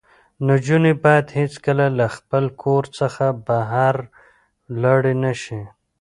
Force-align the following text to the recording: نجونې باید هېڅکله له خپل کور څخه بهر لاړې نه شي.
نجونې 0.47 0.93
باید 1.03 1.27
هېڅکله 1.39 1.85
له 1.97 2.05
خپل 2.15 2.43
کور 2.61 2.83
څخه 2.99 3.25
بهر 3.47 3.95
لاړې 4.81 5.13
نه 5.23 5.33
شي. 5.41 5.61